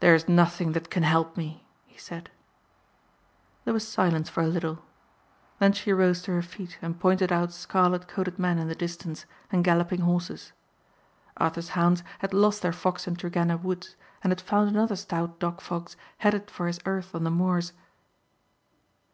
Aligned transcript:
"There 0.00 0.14
is 0.14 0.30
nothing 0.30 0.72
that 0.72 0.88
can 0.88 1.02
help 1.02 1.36
me," 1.36 1.66
he 1.84 1.98
said. 1.98 2.30
There 3.66 3.74
was 3.74 3.86
silence 3.86 4.30
for 4.30 4.42
a 4.42 4.46
little; 4.46 4.78
then 5.58 5.74
she 5.74 5.92
rose 5.92 6.22
to 6.22 6.30
her 6.30 6.40
feet 6.40 6.78
and 6.80 6.98
pointed 6.98 7.30
out 7.30 7.52
scarlet 7.52 8.08
coated 8.08 8.38
men 8.38 8.58
in 8.58 8.68
the 8.68 8.74
distance 8.74 9.26
and 9.50 9.62
galloping 9.62 10.00
horses. 10.00 10.54
Arthur's 11.36 11.68
hounds 11.76 12.02
had 12.20 12.32
lost 12.32 12.62
their 12.62 12.72
fox 12.72 13.06
in 13.06 13.14
Tregenna 13.14 13.58
woods 13.58 13.94
and 14.24 14.30
had 14.30 14.40
found 14.40 14.70
another 14.70 14.96
stout 14.96 15.38
dog 15.38 15.60
fox 15.60 15.96
headed 16.16 16.50
for 16.50 16.66
his 16.66 16.80
earth 16.86 17.14
on 17.14 17.24
the 17.24 17.30
moors. 17.30 17.74